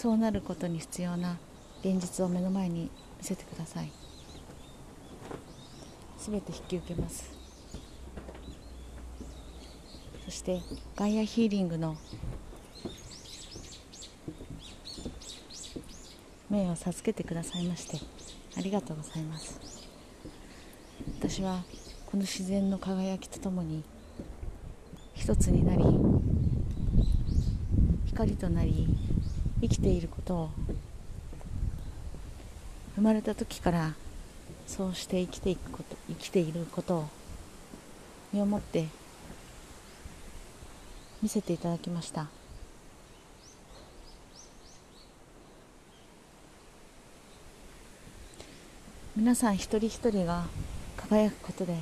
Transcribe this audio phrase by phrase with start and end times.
[0.00, 1.36] そうなることに必要な
[1.84, 2.90] 現実を目の前に見
[3.20, 3.92] せてください。
[6.16, 7.30] すべて引き受けます。
[10.24, 10.62] そして
[10.96, 11.98] ガイアヒーリングの
[16.48, 17.98] 命を授けてくださいまして
[18.56, 19.60] ありがとうございます。
[21.18, 21.62] 私は
[22.06, 23.84] この自然の輝きとともに
[25.12, 25.84] 一つになり
[28.06, 28.88] 光となり
[29.60, 30.50] 生きていることを
[32.96, 33.94] 生まれた時から
[34.66, 37.08] そうして生きていくこと生きていることを
[38.32, 38.86] 身をもって
[41.22, 42.28] 見せていただきました。
[49.16, 50.44] 皆さん一人一人が
[50.96, 51.76] 輝くことで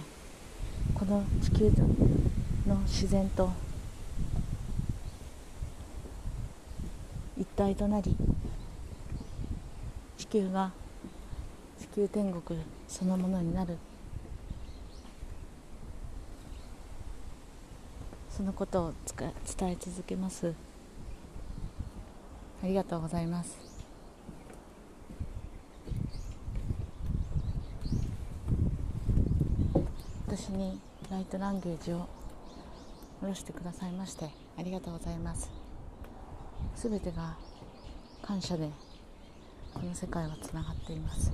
[0.94, 1.70] この地球
[2.66, 3.52] の自然と
[7.38, 8.17] 一体となり
[10.17, 10.70] 地球が
[11.81, 13.77] 地球天国そのものになる。
[18.31, 19.33] そのことを伝
[19.70, 20.55] え続けます。
[22.62, 23.58] ありがとうございます。
[30.29, 30.79] 私に
[31.11, 32.07] ライトランゲージを
[33.20, 35.51] 下ろしてくださいましてありがとうございます。
[36.77, 37.48] すべてが
[38.28, 38.68] 感謝で
[39.72, 41.33] この世界はつながっています。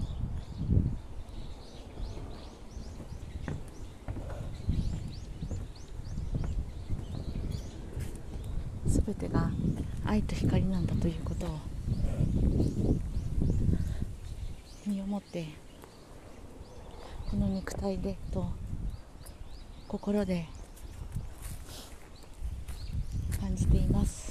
[8.87, 9.50] すべてが
[10.06, 11.59] 愛と光なんだということを
[14.87, 15.49] 身をもって
[17.28, 18.47] この肉体でと
[19.88, 20.47] 心で
[23.41, 24.24] 感じています。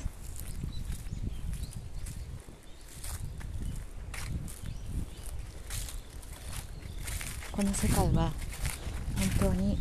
[7.63, 8.29] この世界は
[9.39, 9.77] 本当に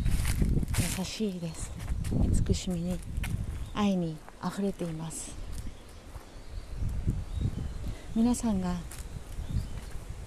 [0.97, 1.69] 優しいです。
[2.31, 2.97] 慈しみに
[3.73, 5.35] 愛にあふれています。
[8.15, 8.73] 皆さんが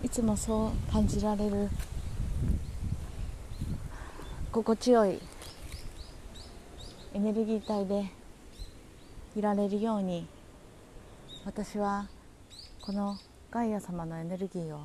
[0.04, 1.70] いつもそう感じられる
[4.52, 5.18] 心地よい
[7.14, 8.12] エネルギー体で
[9.34, 10.26] いられるように
[11.46, 12.06] 私は
[12.82, 13.16] この
[13.50, 14.80] ガイア様のエネルギーを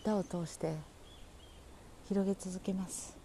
[0.00, 0.74] 歌を通して
[2.08, 3.24] 広げ続けます。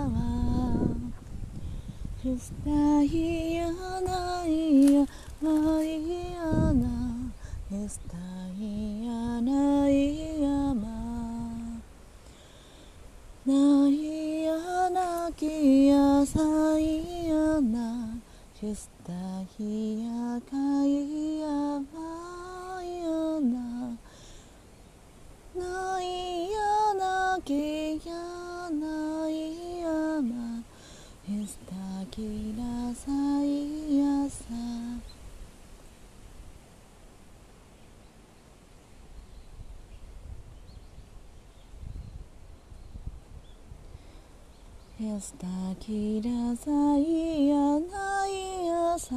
[2.23, 3.65] したいや
[4.01, 5.07] ないや
[5.41, 6.87] まいやな。
[7.89, 8.15] した
[8.59, 10.85] いやないやま。
[13.43, 14.53] ないや
[14.91, 18.15] なきやさいやな。
[18.53, 19.11] した
[19.57, 21.47] いやかいや
[21.91, 22.00] ま。
[45.11, 45.45] やした
[45.77, 49.13] きらさいやないやさ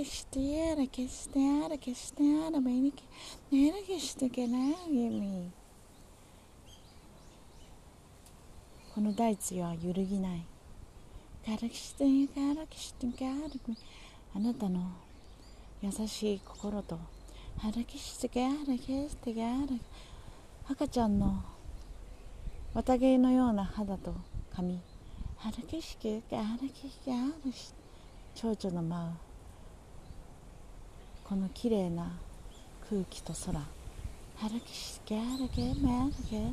[0.06, 2.20] してからきしてからきしてめ Karışık dayarak işte merak ettiğinde karışık dayarak mı karışık dayarak gerek Tek işte yarak
[2.20, 2.92] işte yarak işte yarak beni
[3.50, 5.52] merak işte gerek mi
[8.94, 10.46] この大地は揺るぎない。
[11.46, 13.60] からきしてからきしてからき
[14.34, 14.80] あなたの
[15.80, 16.98] 優しい心と
[17.58, 19.80] 腹きしてからきしてからき
[20.68, 21.44] 赤ちゃんの
[22.74, 24.14] 綿毛のような肌と
[24.52, 24.80] 髪。
[25.36, 27.72] 春景色が春景色があるし
[28.34, 29.12] 蝶々の舞う。
[31.22, 32.10] この綺麗な
[32.90, 33.60] 空気と空。
[34.38, 36.52] 春景色があるけめあるけ。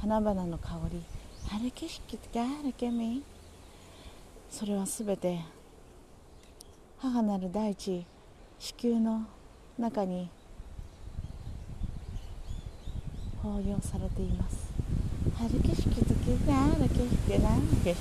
[0.00, 1.02] 花々の香り。
[1.50, 3.18] 春景色があるけめ
[4.50, 5.40] それはすべて
[6.98, 8.06] 母なる大地
[8.58, 9.26] 子宮の
[9.78, 10.30] 中に
[13.42, 14.70] 抱擁されています。
[15.36, 17.96] 春景色ときが春景色が春景色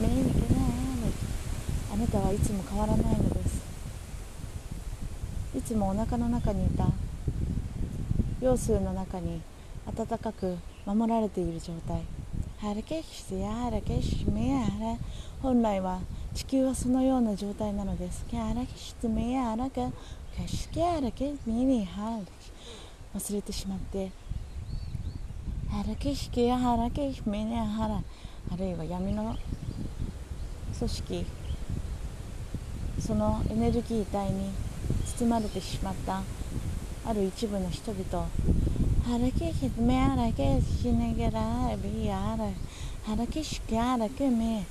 [0.00, 0.64] めにけなあ
[0.98, 3.62] のあなたはいつも変わらないのです。
[5.56, 6.88] いつもお腹の中にいた。
[8.40, 9.40] 羊水の中に
[9.94, 12.02] 暖かく守られている状態。
[12.60, 14.96] 春景色や春景色めやら。
[15.40, 16.00] 本来は
[16.34, 18.24] 地球はそのような状態なのです。
[18.28, 19.92] 春景色めやらか。
[20.36, 22.24] 景色やらけみに春
[23.14, 24.10] 忘れてしまって
[25.70, 28.02] 原景色や原景色めね原
[28.50, 29.36] あるいは闇の
[30.78, 31.26] 組織
[32.98, 34.50] そのエネルギー体に
[35.18, 36.22] 包まれてしまった
[37.04, 38.28] ある一部の人々
[39.04, 42.48] 原景色め原景色ねげらびやら
[43.04, 44.64] 原景色やらけめ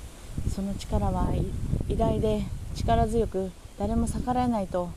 [0.52, 1.28] その力は
[1.88, 2.42] 偉大で
[2.74, 4.90] 力強く誰も逆らえないと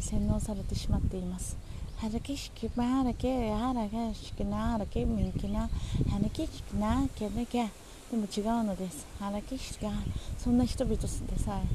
[0.00, 1.63] 洗脳されてしまっています。
[2.00, 5.68] Harakishki barake harakishki na harake minki na
[6.10, 7.68] harakishki なけなきゃ
[8.10, 9.06] でも違うのです。
[9.18, 9.90] ハキシが
[10.38, 11.66] そんな人々でさえ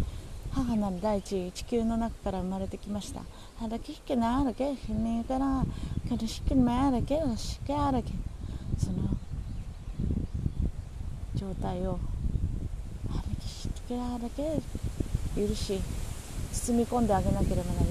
[0.51, 3.21] 母なる大地地球の中から生まれてきました。
[3.57, 5.65] ハラキシキなハけひめから
[6.07, 8.11] カルシキなハラケラシキハラケ
[8.77, 8.97] その
[11.35, 11.99] 状態を
[13.09, 14.61] ハラキシキハラケ
[15.35, 15.81] 許し
[16.53, 17.88] 包み込んであげなければなりません。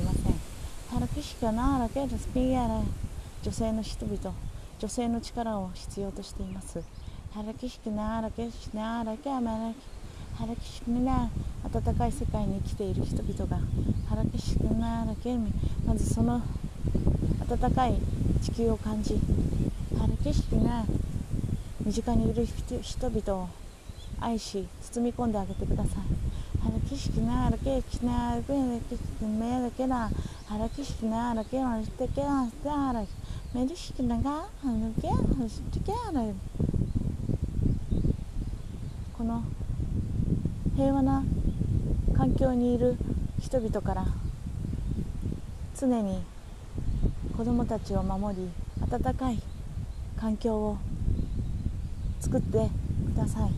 [0.91, 2.81] ハラキシカナーラケルスピアラ
[3.43, 4.35] 女性の人々
[4.79, 6.83] 女性の力を必要としています。
[7.35, 9.77] ハラキシキナーラケシナーラケアマラキ
[10.35, 11.29] ハラキシキナ
[11.71, 13.59] 暖かい世界に生きている人々が
[14.09, 15.53] ハラキシキナーラケミ
[15.87, 16.41] まずその
[17.47, 18.01] 暖かい
[18.41, 19.21] 地球を感じ
[19.99, 20.87] ハラキシキナ
[21.85, 22.47] 身近にいる
[22.81, 23.49] 人々を
[24.21, 25.95] 愛し包み込んであげてください。
[26.65, 30.11] ハラキシキナーラケシナーラケシナーラ
[30.49, 33.07] harakishkina rakena tekena stara
[33.55, 36.35] medishkina ga hanukena stikera
[39.17, 39.43] この
[40.77, 41.25] 平和な
[42.17, 42.97] 環境にいる
[43.41, 44.07] 人々から
[45.77, 46.23] 常に
[47.37, 48.49] 子どもたちを守り
[48.81, 49.43] 温かい
[50.17, 50.79] 環境を
[52.21, 52.71] 作って
[53.13, 53.51] ください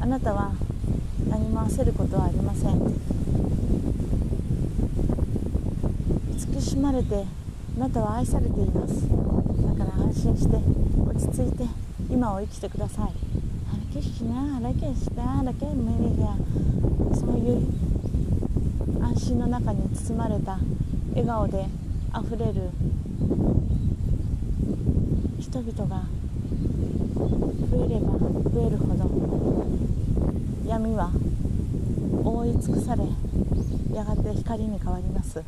[0.00, 0.52] あなたは
[1.28, 3.13] 何も焦ることはありません
[6.52, 7.24] 慈しまれて
[7.76, 9.08] あなたは愛されています。
[9.08, 10.56] だから安心して
[11.00, 11.64] 落ち着いて
[12.10, 13.12] 今を生きてください。
[13.68, 16.36] 腹けしな腹けした腹け無理が
[17.16, 17.66] そういう
[19.02, 20.58] 安心の中に包まれた
[21.10, 21.66] 笑顔で
[22.12, 22.70] あふれる
[25.40, 26.02] 人々が
[27.70, 29.10] 増えれば増えるほど
[30.68, 31.10] 闇は
[32.22, 33.04] 覆い尽くされ
[33.94, 35.42] やがて光に変わります。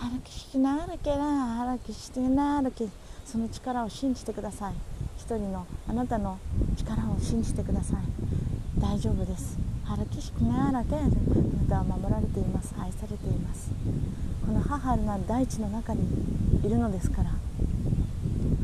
[0.00, 2.88] 腹きしならけな腹きしてならけ
[3.26, 4.72] その力を信じてください。
[5.18, 6.38] 一人のあなたの
[6.74, 8.80] 力を信じてください。
[8.80, 9.58] 大丈夫です。
[9.84, 11.10] 腹きしくならけあな
[11.68, 12.74] たは守られています。
[12.80, 13.70] 愛されています。
[14.46, 16.00] この母なる大地の中に
[16.64, 17.32] いるのですから。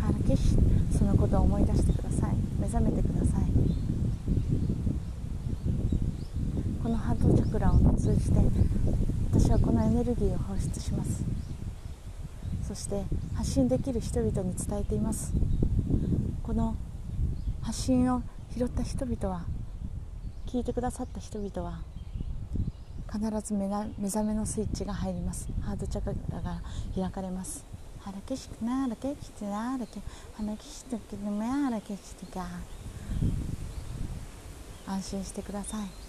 [0.00, 0.56] 腹きし
[0.96, 2.34] そのことを思い出してください。
[2.58, 3.44] 目覚めてください。
[6.82, 8.38] このハートチャクラを通じて
[9.38, 11.22] 私はこのエネルギーを放出します。
[12.66, 13.02] そして
[13.34, 15.30] 発信できる人々に伝えています。
[16.42, 16.74] この
[17.60, 18.22] 発信を
[18.56, 19.44] 拾った人々は
[20.46, 21.80] 聞いてくださった人々は
[23.12, 25.50] 必ず目覚めのスイッチが入ります。
[25.60, 26.62] ハードチャクラが
[26.94, 27.62] 開かれます。
[28.00, 30.00] ハラケシクナラケキテナラケ
[30.34, 32.46] ハナキシテキメアラケキテガ
[34.86, 36.05] 安心してください。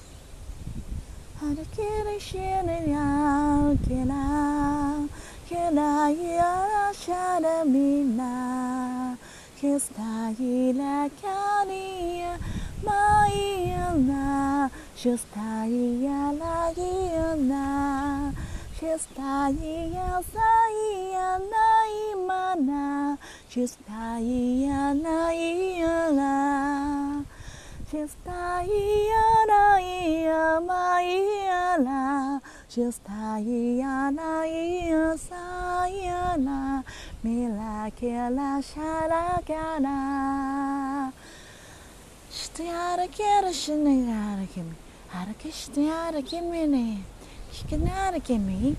[1.39, 5.05] Harakiri shiri yao kira
[5.47, 9.15] Kira yara shara mina
[9.61, 12.25] Kista yila kani
[12.83, 18.33] ma yila Shista yala yila
[18.79, 21.69] Shista yila sa yila
[22.13, 23.17] imana
[23.47, 26.33] Shista yila yila
[42.76, 43.14] ハラケ
[43.46, 44.46] リシェネヤ
[47.68, 48.74] ケナケナヤ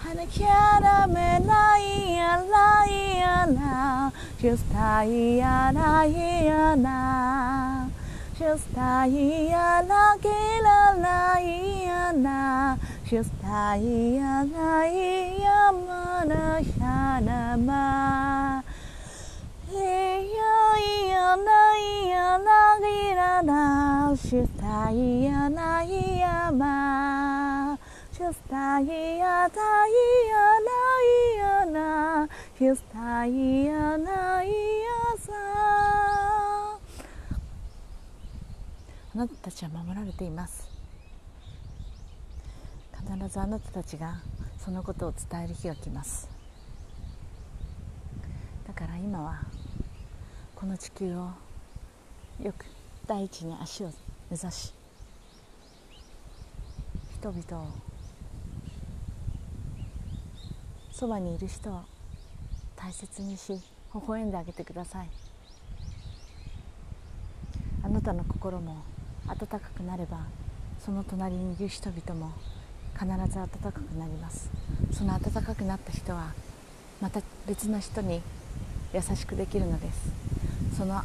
[0.00, 7.88] 花キャラメライヤライヤラジュスタイヤライヤラ
[8.38, 10.28] ジュスタイヤラキ
[10.62, 18.62] ラライヤラジュスタイヤライヤマラヒャラマ
[19.68, 27.07] イヤイヤライヤラギララシュスタイヤライヤマ
[28.28, 29.48] Shustaya laya
[30.68, 32.28] laya la
[32.60, 35.32] Shustaya laya sa
[39.14, 40.68] あなたたちは守られています。
[42.92, 44.20] 必ずあなたたちが
[44.62, 46.28] そのことを伝える日が来ます。
[48.66, 49.40] だから今は
[50.54, 51.30] この地球を
[52.42, 52.66] よく
[53.06, 53.86] 大地に足を
[54.30, 54.74] 目指し
[57.14, 57.68] 人々を
[60.98, 61.82] そばにいる人を
[62.74, 65.08] 大切にし微笑んであげてください。
[67.84, 68.78] あなたの心も
[69.28, 70.26] 暖かくなれば
[70.84, 72.32] その隣にいる人々も
[72.94, 74.50] 必ず暖かくなります。
[74.90, 76.32] その暖かくなった人は
[77.00, 78.20] また別の人に
[78.92, 80.10] 優しくできるのです。
[80.76, 81.04] そのハ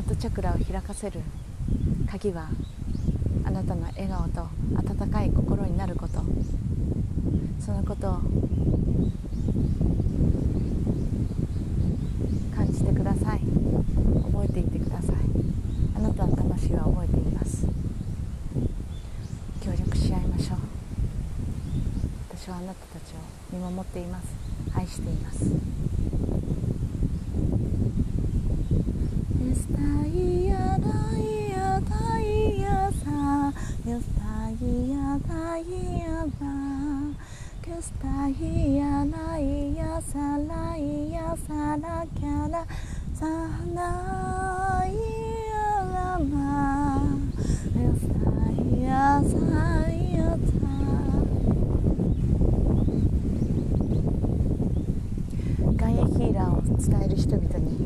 [0.00, 1.20] ートチャクラを開かせる
[2.10, 2.48] 鍵は
[3.44, 6.22] あなたの笑顔と温かい心になること。
[7.60, 8.20] そのことを
[12.54, 13.40] 感じてください。
[14.32, 15.16] 覚えていてください。
[15.96, 17.66] あなたの魂は覚えています。
[19.62, 20.58] 協力し合いましょう。
[22.30, 23.16] 私はあなたたちを
[23.52, 24.28] 見守っています。
[24.74, 25.44] 愛しています。
[37.78, 42.66] イヤライヤサライヤサラキャラ
[43.14, 43.24] サ
[43.72, 44.96] ナイ
[45.46, 45.54] ヤ
[45.94, 47.04] ラマ
[47.76, 49.30] イヤサ
[49.92, 50.58] イヤタ
[55.76, 57.78] ガイアヒーラーを伝える人々に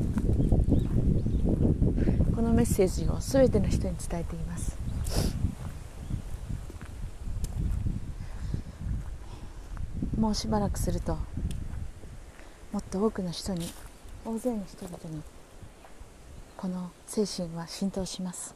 [2.35, 4.72] このメッセージを全ての人に伝えています
[10.23, 11.19] もうしばらくすると
[12.71, 13.69] もっと多くの人に
[14.25, 15.21] 大勢の人々に
[16.57, 18.55] この精神は浸透します。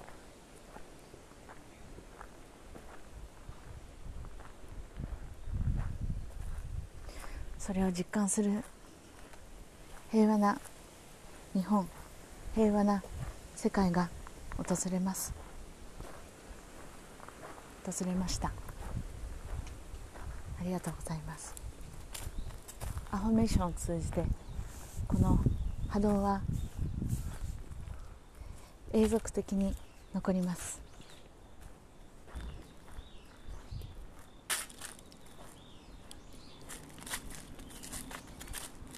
[7.58, 8.62] それを実感する
[10.12, 10.61] 平和な
[11.52, 11.88] 日本
[12.54, 13.02] 平和な
[13.56, 14.08] 世界が
[14.56, 15.35] 訪れます。
[17.85, 18.52] 訪れました。
[20.60, 21.54] ありがとうございます。
[23.10, 24.25] アファメーションを通じて
[25.06, 25.38] この
[25.88, 26.40] 波動は
[28.92, 29.75] 永続的に
[30.14, 30.80] 残ります。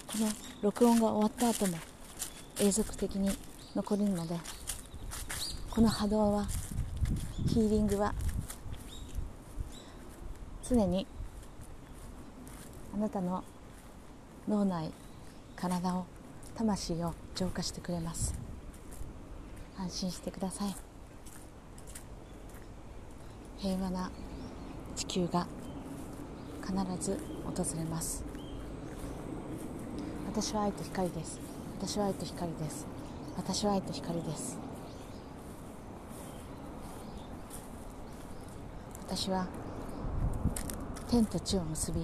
[0.07, 0.27] この
[0.61, 1.77] 録音が終わった後も
[2.59, 3.29] 永続的に
[3.75, 4.35] 残るので
[5.69, 6.47] この波動は
[7.47, 8.13] ヒーリングは
[10.67, 11.07] 常に
[12.93, 13.43] あなたの
[14.47, 14.91] 脳内
[15.55, 16.05] 体を
[16.55, 18.33] 魂を浄化してくれます。
[19.77, 20.75] 安心してください。
[23.57, 24.09] 平和な
[24.95, 25.47] 地球が
[26.61, 28.23] 必ず訪れます。
[30.27, 31.39] 私は愛と光です。
[31.77, 32.85] 私は愛と光です。
[33.37, 34.57] 私は愛と光です。
[39.07, 39.47] 私は
[41.09, 42.01] 天と地を結び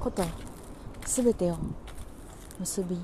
[0.00, 0.24] こと
[1.04, 1.56] 全てを
[2.58, 2.98] 結び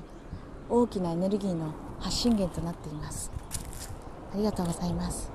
[0.69, 3.31] 大きなエネルギーの発信源となっています。
[4.33, 5.31] ありがとうございます。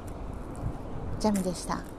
[1.21, 1.98] ジャミでした。